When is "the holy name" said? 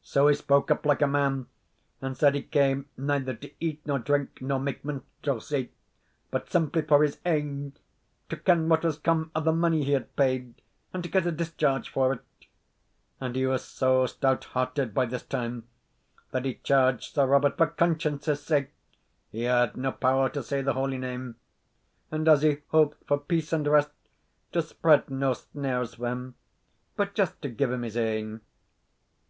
20.62-21.36